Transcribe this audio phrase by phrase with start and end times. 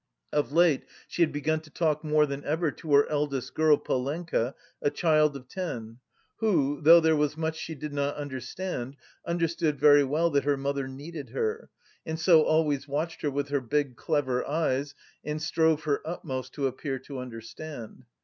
[0.33, 4.55] Of late she had begun to talk more than ever to her eldest girl, Polenka,
[4.81, 5.99] a child of ten,
[6.37, 8.95] who, though there was much she did not understand,
[9.27, 11.69] understood very well that her mother needed her,
[12.03, 16.65] and so always watched her with her big clever eyes and strove her utmost to
[16.65, 18.05] appear to understand.